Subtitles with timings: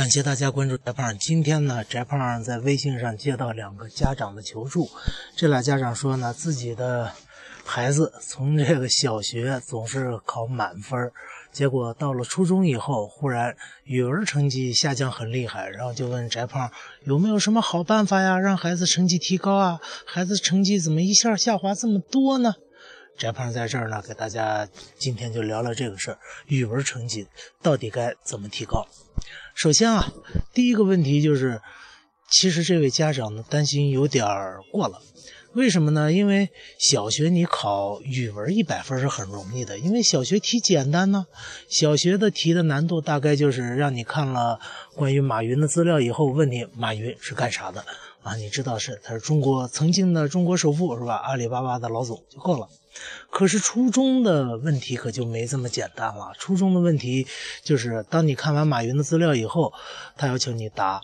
[0.00, 1.18] 感谢大家关注翟胖。
[1.18, 4.88] 今天呢，翟胖在微信上接到两个家长的求助，
[5.36, 7.12] 这俩家长说呢，自己的
[7.66, 11.12] 孩子从这个小学总是考满分，
[11.52, 16.70] 结果到了初中以后，忽然语文成绩下降很厉害，然后就问翟胖
[17.04, 19.78] 有没有什么好办法呀，让孩子成绩提高啊？
[20.06, 22.54] 孩子成绩怎么一下下滑这么多呢？
[23.20, 24.66] 翟胖在这儿呢，给大家
[24.96, 27.26] 今天就聊聊这个事儿，语文成绩
[27.60, 28.88] 到底该怎么提高？
[29.54, 30.10] 首先啊，
[30.54, 31.60] 第一个问题就是，
[32.30, 35.02] 其实这位家长的担心有点儿过了。
[35.52, 36.10] 为什么呢？
[36.10, 36.48] 因为
[36.78, 41.26] 小学你考语文一百分是很容易的，因为小学题简单呢。
[41.68, 44.58] 小学的题的难度大概就是让你看了
[44.94, 47.84] 关于马云的资料以后，问你马云是干啥的
[48.22, 48.34] 啊？
[48.36, 51.16] 你知道是他是中国曾经的中国首富是吧？
[51.16, 52.66] 阿里巴巴的老总就够了。
[53.30, 56.32] 可是初中的问题可就没这么简单了。
[56.38, 57.26] 初中的问题
[57.62, 59.72] 就是，当你看完马云的资料以后，
[60.16, 61.00] 他要求你答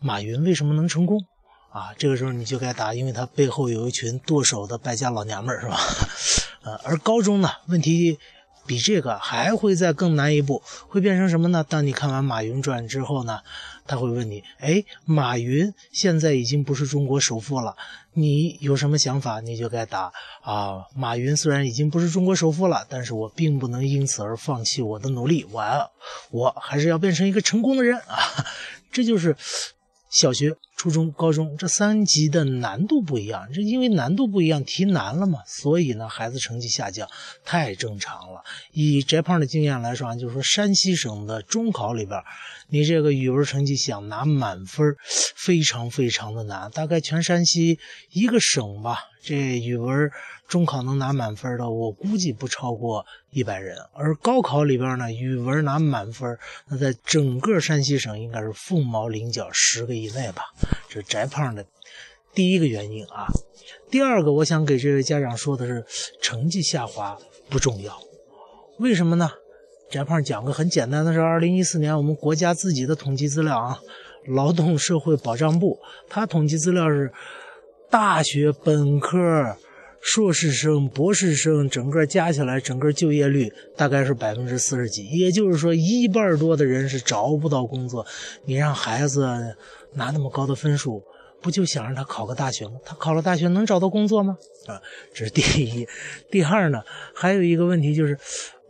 [0.00, 1.24] 马云为什么能成功
[1.70, 1.92] 啊？
[1.96, 5.78] 这个时候你就该答，因为他背后有一群剁手的败家老娘们儿，是吧？
[6.64, 8.18] 呃，而高中呢，问题。
[8.66, 11.64] 比这个还会再更难一步，会变成什么呢？
[11.68, 13.40] 当你看完《马云传》之后呢，
[13.86, 17.76] 他会问你：哎，马云现在已经不是中国首富了，
[18.12, 19.40] 你有什么想法？
[19.40, 20.86] 你就该答啊。
[20.94, 25.90] 马云虽然已经不是中国首富了，但是我并不能因此而放弃我的努力，我
[26.30, 28.46] 我还是要变成一个成功的人啊。
[28.90, 29.36] 这就是
[30.10, 30.56] 小学。
[30.82, 37.08] 初中、高中这三级的难度不一样，这因为难度不一样，题难了嘛，所以呢，孩子成绩下降
[37.44, 38.42] 太正常了。
[38.72, 42.20] 以翟胖的经验来说啊，就是说山西省的中考里边，
[42.68, 44.96] 你这个语文成绩想拿满分，
[45.36, 46.68] 非常非常的难。
[46.72, 47.78] 大概全山西
[48.10, 50.10] 一个省吧，这语文
[50.48, 53.76] 中考能拿满分的，我估计不超过一百人。
[53.94, 60.42] 而高考里边呢，语文拿满分，那在整个山西省应该是凤毛麟角，十个以内吧。
[60.88, 61.64] 这翟胖的
[62.34, 63.26] 第一个原因啊，
[63.90, 65.84] 第二个我想给这位家长说的是，
[66.20, 67.18] 成绩下滑
[67.50, 68.00] 不重要，
[68.78, 69.30] 为什么呢？
[69.90, 73.78] 翟胖讲个很简单的事：二零一四年我们国家自己的统计资料啊，
[74.26, 75.78] 劳动社会保障部
[76.08, 77.12] 他统计资料是，
[77.90, 79.54] 大学本科、
[80.00, 88.06] 硕士生、博士生整个加起来，整个就业率大概是百分之四十几，也就是说一半多的人是找不到工作，
[88.46, 89.54] 你让孩子。
[89.94, 91.02] 拿那么高的分数，
[91.40, 92.72] 不就想让他考个大学吗？
[92.84, 94.36] 他考了大学能找到工作吗？
[94.66, 94.80] 啊，
[95.12, 95.86] 这是第一。
[96.30, 96.82] 第二呢，
[97.14, 98.18] 还有一个问题就是，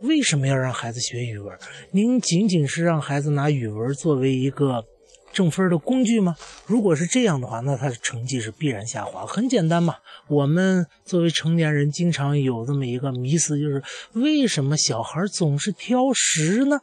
[0.01, 1.57] 为什么要让孩子学语文？
[1.91, 4.83] 您仅仅是让孩子拿语文作为一个
[5.31, 6.35] 挣分的工具吗？
[6.65, 9.25] 如果是这样的话，那他的成绩是必然下滑。
[9.25, 9.95] 很简单嘛，
[10.27, 13.83] 我们作为成年人，经常有这么一个迷思，就是
[14.13, 16.79] 为什么小孩总是挑食呢？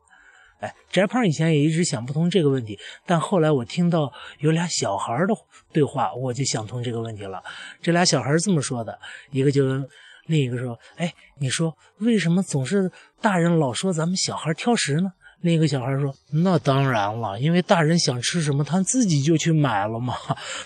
[0.60, 5.34] 哎，翟胖以前也一直想不通这个问题，但后来我听到有俩小孩的
[5.72, 7.42] 对话，我就想通这个问题了。
[7.80, 8.98] 这俩小孩这么说的，
[9.30, 9.88] 一个就问
[10.26, 20.14] 另一个说：“哎，你说为什么总是大人老说咱们小孩挑食呢？”另一个小孩说：“那当然了，因为大人想吃什么，他自己就去买了嘛。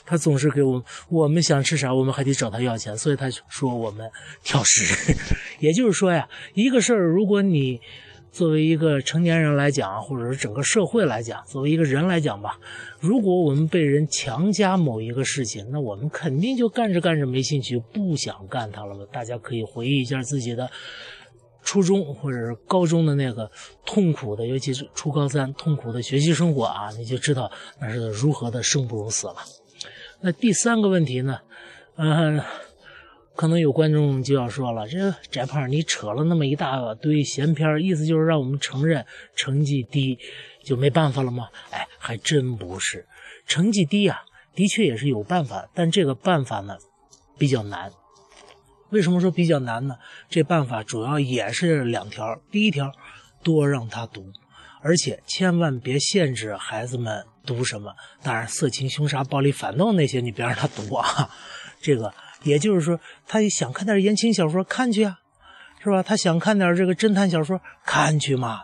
[0.04, 4.10] 他总是给我们，我们想吃啥，我们还得找他要钱，所以他说我们
[4.42, 5.14] 挑食。
[5.60, 7.80] 也就是说呀，一个事儿，如果你……
[8.34, 12.58] 作为一个成年人来讲，或者是整个社会来讲，作为一个人来讲吧，
[12.98, 19.06] 如果我们被人强加某一个事情，那我们肯定就干着干着没兴趣，不想干它了嘛。
[19.12, 20.68] 大家可以回忆一下自己的
[21.62, 23.48] 初中或者是高中的那个
[23.86, 27.48] 痛苦的，尤其是初高三痛苦的学习生活啊，你就知道
[27.80, 29.36] 那是如何的生不如死了。
[30.22, 31.38] 那第三个问题呢？
[31.94, 32.42] 嗯。
[33.36, 40.16] 可能有观众就要说了：“这翟胖，你扯了那么一大堆闲篇，意思就是让我们承认成绩低
[40.62, 43.08] 就没办法了吗？”哎，还真不是，
[43.44, 44.22] 成绩低啊，
[44.54, 46.76] 的确也是有办法，但这个办法呢
[47.36, 47.90] 比较难。
[48.90, 49.96] 为什么说比较难呢？
[50.30, 52.92] 这办法主要也是两条：第一条，
[53.42, 54.30] 多让他读，
[54.80, 57.96] 而且千万别限制孩子们读什么。
[58.22, 61.28] 当然，色情、凶杀、暴力、反动那些你别让他读啊，
[61.82, 62.14] 这个。
[62.44, 65.18] 也就是说，他也想看点言情小说，看去啊，
[65.82, 66.02] 是吧？
[66.02, 68.62] 他想看点这个侦探小说，看去嘛，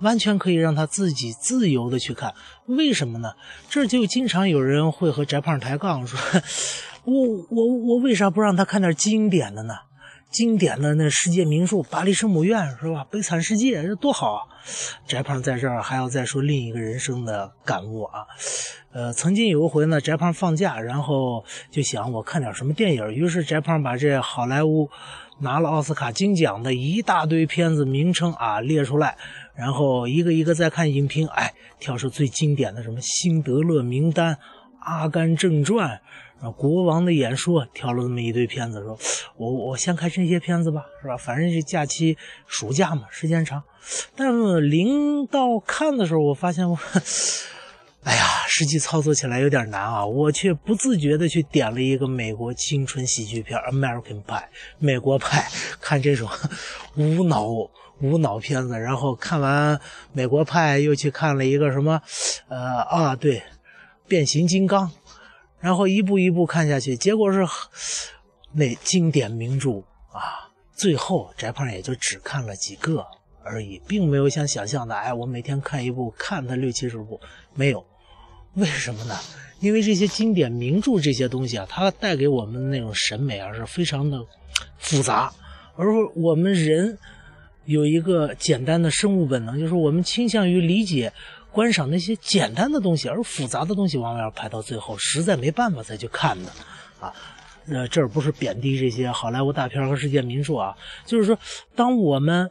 [0.00, 2.34] 完全可以让他自己自由的去看。
[2.66, 3.32] 为什么呢？
[3.68, 6.18] 这就经常有人会和翟胖抬杠，说
[7.04, 7.14] 我
[7.50, 9.74] 我我为啥不让他看点经典的呢？
[10.30, 13.04] 经典的那世界名著《巴黎圣母院》是吧？
[13.06, 14.46] 《悲惨世界》这多好啊！
[15.04, 18.24] 翟胖在这儿还要再说另一个人生的感悟啊。
[18.92, 24.88] 呃，曾经有一回呢，翟胖放假，然后就想我看点什么电影，于是翟胖把这好莱坞
[25.40, 29.16] 拿了奥斯卡金奖的一大堆片子名称啊列出来，
[29.56, 34.34] 然后一个一个再看影评，哎，挑出最经典的什么《辛德勒名单》
[34.80, 35.88] 《阿甘正传》
[36.44, 38.98] 啊，《国王的演说》，挑了这么一堆片子，说，
[39.36, 41.16] 我我先看这些片子吧，是吧？
[41.16, 42.16] 反正这假期
[42.46, 43.62] 暑假嘛，时间长。
[44.16, 44.30] 但
[44.70, 46.78] 临到看的时候，我发现我。
[48.02, 50.06] 哎呀，实际操作起来有点难啊！
[50.06, 54.38] 我却不自觉的去点了一个美国青春喜剧片《American Pie》
[54.78, 55.46] 美国派，
[55.82, 56.26] 看这种
[56.96, 57.46] 无脑
[58.00, 58.78] 无脑片子。
[58.78, 59.76] 然后看完
[60.14, 62.00] 《美国派》，又去看了一个什么，
[62.48, 63.36] 呃啊，对，
[64.10, 64.88] 《变形金刚》。
[65.60, 67.46] 然后一步一步看下去，结果是
[68.52, 69.78] 那经典名著
[70.10, 70.50] 啊。
[70.74, 73.06] 最后翟胖也就只看了几个
[73.44, 77.20] 而已，并没有像想象的，哎，我每天看一部，看它六七十部，
[77.54, 77.84] 没有。
[78.54, 79.14] 为什么呢？
[79.60, 84.18] 因为这些经典名著这些东西啊，它带给我们的那种审美啊，是非常的
[84.78, 85.30] 复杂。
[85.76, 85.86] 而
[86.16, 86.98] 我们人
[87.66, 91.12] 有一个简单的生物本能，就是我们倾向于理解、
[91.52, 96.50] 观赏那些简单的东西，而复杂的东西往往要排到最后，实在没办法再去看的。
[97.00, 97.12] 啊，
[97.68, 101.38] 呃，这儿不是贬低这些好莱坞大片和世界名著啊，就是说，
[101.74, 102.50] 当我们。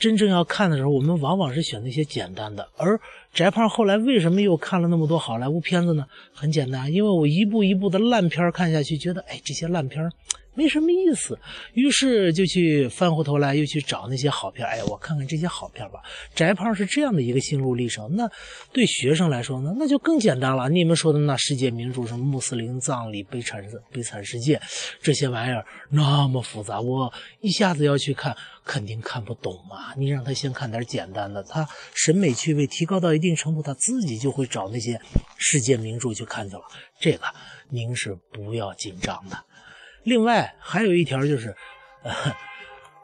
[0.00, 2.68] 真正要看的时候，我们往往是选那些简单的。
[2.76, 3.00] 而
[3.32, 6.06] 翟胖后来为什么又看了那么多好莱坞片子呢？
[6.32, 10.10] 很简单，因为我一步一步的烂片看下去，觉得哎，这些烂片
[10.54, 11.38] 没什么意思，
[11.74, 14.66] 于是就去翻回头来，又去找那些好片。
[14.66, 16.00] 哎，我看看这些好片吧。
[16.34, 18.16] 翟胖是这样的一个心路历程。
[18.16, 18.28] 那
[18.72, 20.68] 对学生来说呢，那就更简单了。
[20.68, 24.60] 你们说的那世界名著，什么穆斯林葬礼、悲惨悲惨世界，
[25.00, 29.94] 这些玩意儿那么复杂，我一下子要去看，肯定看不懂嘛。
[29.96, 31.64] 你让他先看点简单的，他
[31.94, 35.00] 审美趣味提高到一定程度，他自己就会找那些
[35.36, 36.62] 世界名著去看去了。
[37.00, 37.24] 这个
[37.68, 39.36] 您是不要紧张的。
[40.04, 41.52] 另外还有一条就是，
[42.04, 42.12] 呃，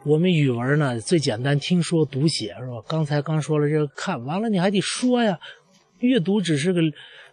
[0.04, 2.80] 我们语文呢最简单，听说读写是吧？
[2.86, 5.36] 刚才刚说了这个看完了，你还得说呀。
[5.98, 6.80] 阅读只是个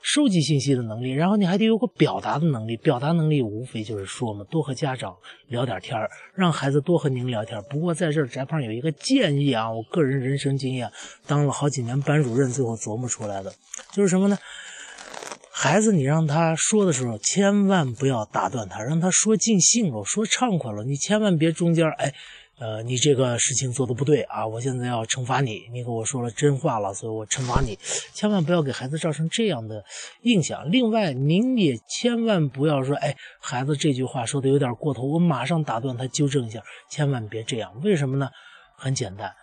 [0.01, 2.75] 收集信息的能力，然后你还得有个表达的能力。
[2.77, 5.15] 表达能力无非就是说嘛，多和家长
[5.47, 5.95] 聊点天
[6.33, 10.91] 让孩子多和您聊天不过在这儿，翟胖有一个建议啊，我个人人生经验，
[11.27, 13.53] 当了好几年班主任，最后琢磨出来的，
[13.91, 14.37] 就是什么呢？
[15.53, 20.83] 孩子，你让他说的时候，千万不要打断他，让他说尽兴了，说畅快了。
[20.83, 22.11] 你千万别中间，哎，
[22.61, 27.75] 呃，你这个事情做的不对啊，我现在要惩罚你，你跟我说了真话了，所以我惩罚你。
[28.13, 29.83] 千万不要给孩子造成这样的
[30.21, 30.69] 印象。
[30.69, 36.61] 另外，您也千万不要说，哎，孩子这句话说的有点过头，我马上打断他，纠正一下。
[36.87, 38.29] 千万别这样，为什么呢？
[38.77, 39.33] 很简单。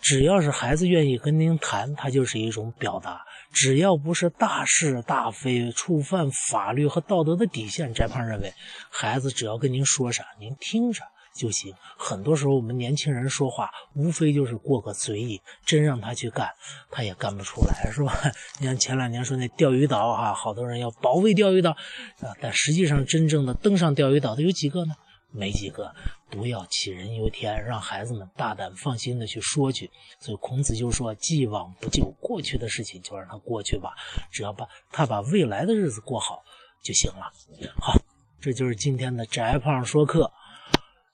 [0.00, 3.22] 只要是孩子愿意跟您谈，他就是一种表达。
[3.52, 8.52] 只要不是大是大非、触犯法律和道德的底线，翟胖认为，
[8.88, 11.02] 孩子只要跟您说啥，您听着
[11.36, 11.72] 就行。
[11.96, 16.48] 很多时候，我们年轻人说话，无非就是过个嘴瘾，真让他去干，
[16.90, 18.12] 他也干不出来，是吧？
[18.58, 24.94] 你像前两年说那钓鱼岛啊，好多人要保卫钓鱼岛啊，但实际上真正的登上钓鱼岛的有几个呢？
[25.32, 25.94] 没几个，
[26.30, 29.90] 不要杞人忧天，让孩子们大胆放心的去说去。
[30.18, 33.90] 所以孔子就说：“既往不咎，过去的事情就让它过去吧，
[34.30, 36.42] 只要把他把未来的日子过好
[36.82, 37.30] 就行了。”
[37.78, 38.00] 好，
[38.40, 40.32] 这就是今天的翟胖说课，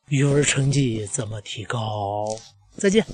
[0.08, 2.26] 语文成绩怎么提高？
[2.76, 3.04] 再见。